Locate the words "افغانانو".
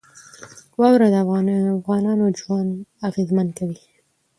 1.83-2.25